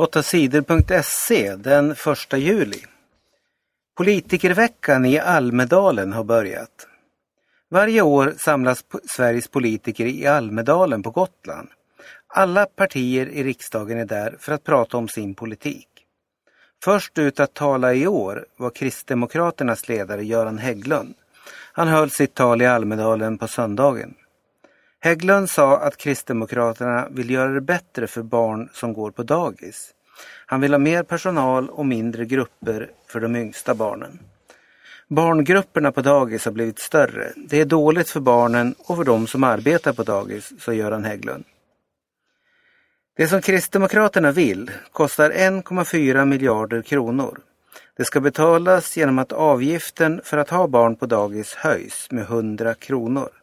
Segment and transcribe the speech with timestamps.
[0.00, 2.84] 8sidor.se den 1 juli.
[3.96, 6.86] Politikerveckan i Almedalen har börjat.
[7.70, 11.68] Varje år samlas Sveriges politiker i Almedalen på Gotland.
[12.26, 15.88] Alla partier i riksdagen är där för att prata om sin politik.
[16.84, 21.14] Först ut att tala i år var Kristdemokraternas ledare Göran Hägglund.
[21.72, 24.14] Han höll sitt tal i Almedalen på söndagen.
[25.02, 29.90] Hägglund sa att Kristdemokraterna vill göra det bättre för barn som går på dagis.
[30.46, 34.18] Han vill ha mer personal och mindre grupper för de yngsta barnen.
[35.08, 37.32] Barngrupperna på dagis har blivit större.
[37.36, 41.44] Det är dåligt för barnen och för de som arbetar på dagis, sa Göran Hägglund.
[43.16, 47.38] Det som Kristdemokraterna vill kostar 1,4 miljarder kronor.
[47.96, 52.74] Det ska betalas genom att avgiften för att ha barn på dagis höjs med 100
[52.74, 53.39] kronor.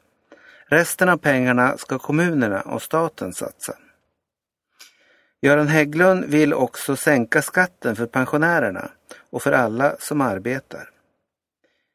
[0.70, 3.74] Resten av pengarna ska kommunerna och staten satsa.
[5.42, 8.90] Göran Hägglund vill också sänka skatten för pensionärerna
[9.30, 10.90] och för alla som arbetar.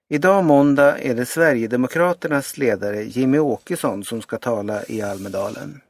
[0.09, 5.81] Idag måndag är det Sverigedemokraternas ledare Jimmy Åkesson som ska tala i Almedalen.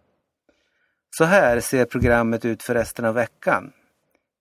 [1.10, 3.72] Så här ser programmet ut för resten av veckan.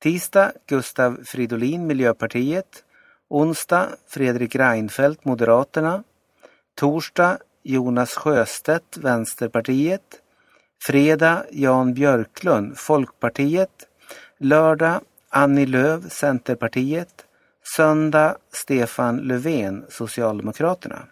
[0.02, 2.84] Tisdag Gustav Fridolin, Miljöpartiet.
[3.30, 6.04] Onsdag Fredrik Reinfeldt, Moderaterna.
[6.76, 10.22] Torsdag Jonas Sjöstedt, Vänsterpartiet.
[10.84, 13.88] Fredag Jan Björklund, Folkpartiet.
[14.38, 17.26] Lördag Annie Lööf, Centerpartiet.
[17.76, 21.08] Söndag Stefan Löfven, Socialdemokraterna.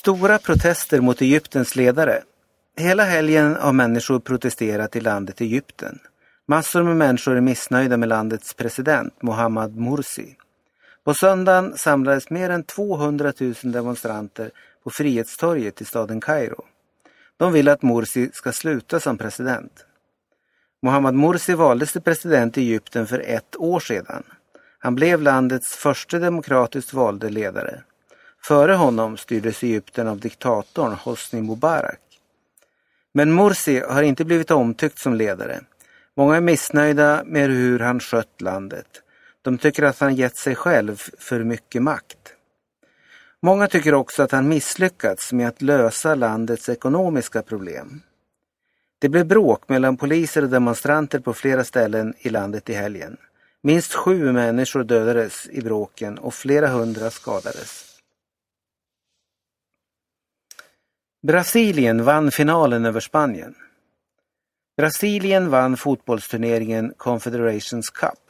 [0.00, 2.22] Stora protester mot Egyptens ledare.
[2.76, 5.98] Hela helgen har människor protesterat i landet Egypten.
[6.48, 10.36] Massor med människor är missnöjda med landets president Mohammad Morsi.
[11.08, 14.50] På söndagen samlades mer än 200 000 demonstranter
[14.84, 16.64] på Frihetstorget i staden Kairo.
[17.36, 19.86] De vill att Morsi ska sluta som president.
[20.82, 24.22] Mohammad Morsi valdes till president i Egypten för ett år sedan.
[24.78, 27.82] Han blev landets första demokratiskt valde ledare.
[28.42, 32.00] Före honom styrdes Egypten av diktatorn Hosni Mubarak.
[33.14, 35.60] Men Morsi har inte blivit omtyckt som ledare.
[36.16, 39.02] Många är missnöjda med hur han skött landet.
[39.42, 42.34] De tycker att han gett sig själv för mycket makt.
[43.42, 48.02] Många tycker också att han misslyckats med att lösa landets ekonomiska problem.
[48.98, 53.16] Det blev bråk mellan poliser och demonstranter på flera ställen i landet i helgen.
[53.62, 57.84] Minst sju människor dödades i bråken och flera hundra skadades.
[61.22, 63.54] Brasilien vann finalen över Spanien.
[64.76, 68.27] Brasilien vann fotbollsturneringen Confederations Cup.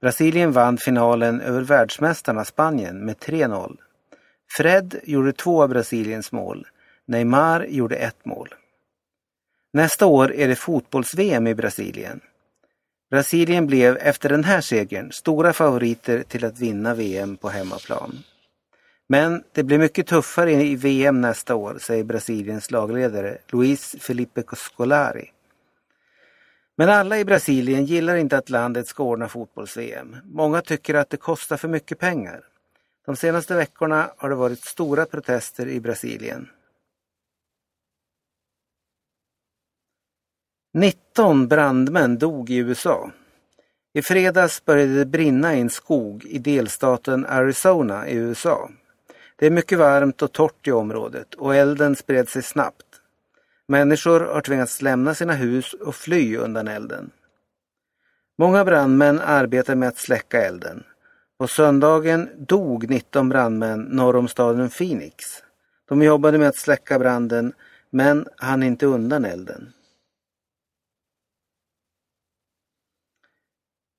[0.00, 3.76] Brasilien vann finalen över världsmästarna Spanien med 3-0.
[4.56, 6.66] Fred gjorde två av Brasiliens mål.
[7.06, 8.54] Neymar gjorde ett mål.
[9.72, 12.20] Nästa år är det fotbolls-VM i Brasilien.
[13.10, 18.18] Brasilien blev efter den här segern stora favoriter till att vinna VM på hemmaplan.
[19.08, 25.30] Men det blir mycket tuffare i VM nästa år, säger Brasiliens lagledare Luis Felipe Scolari.
[26.80, 30.16] Men alla i Brasilien gillar inte att landet ska ordna fotbolls-VM.
[30.24, 32.44] Många tycker att det kostar för mycket pengar.
[33.06, 36.48] De senaste veckorna har det varit stora protester i Brasilien.
[40.74, 43.10] 19 brandmän dog i USA.
[43.92, 48.70] I fredags började det brinna i en skog i delstaten Arizona i USA.
[49.36, 52.89] Det är mycket varmt och torrt i området och elden spred sig snabbt.
[53.70, 57.10] Människor har tvingats lämna sina hus och fly undan elden.
[58.38, 60.84] Många brandmän arbetar med att släcka elden.
[61.38, 65.24] På söndagen dog 19 brandmän norr om staden Phoenix.
[65.88, 67.52] De jobbade med att släcka branden
[67.90, 69.72] men hann inte undan elden.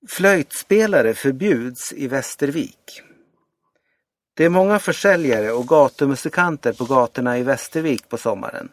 [0.09, 3.01] Flöjtspelare förbjuds i Västervik.
[4.33, 8.69] Det är många försäljare och gatumusikanter på gatorna i Västervik på sommaren.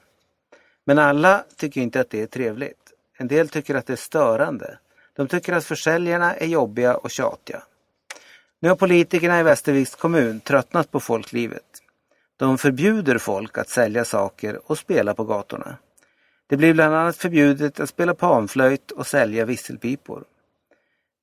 [0.88, 2.92] Men alla tycker inte att det är trevligt.
[3.18, 4.78] En del tycker att det är störande.
[5.16, 7.62] De tycker att försäljarna är jobbiga och tjatiga.
[8.60, 11.62] Nu har politikerna i Västerviks kommun tröttnat på folklivet.
[12.36, 15.76] De förbjuder folk att sälja saker och spela på gatorna.
[16.46, 20.24] Det blir bland annat förbjudet att spela panflöjt och sälja visselpipor.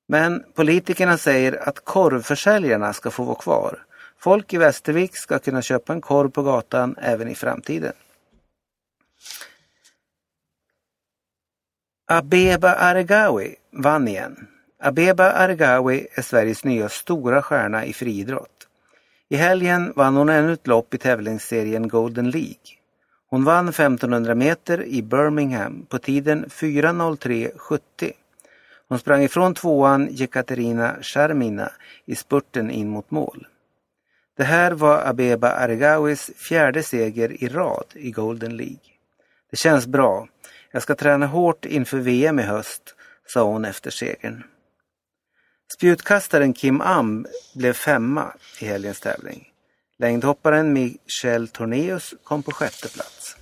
[0.08, 3.84] Men politikerna säger att korvförsäljarna ska få vara kvar.
[4.18, 7.92] Folk i Västervik ska kunna köpa en korv på gatan även i framtiden.
[12.08, 14.46] Abeba Aregawi vann igen.
[14.78, 18.68] Abeba Aregawi är Sveriges nya stora stjärna i friidrott.
[19.28, 22.76] I helgen vann hon ännu ett lopp i tävlingsserien Golden League.
[23.30, 28.12] Hon vann 1500 meter i Birmingham på tiden 4.03.70.
[28.88, 31.72] Hon sprang ifrån tvåan Jekaterina Charmina
[32.04, 33.46] i spurten in mot mål.
[34.36, 38.92] Det här var Abeba Aregawis fjärde seger i rad i Golden League.
[39.50, 40.28] Det känns bra.
[40.76, 42.94] Jag ska träna hårt inför VM i höst,
[43.26, 44.42] sa hon efter segern.
[45.76, 49.48] Spjutkastaren Kim Am blev femma i helgens tävling.
[49.98, 53.36] Längdhopparen Michel Tornéus kom på sjätte plats.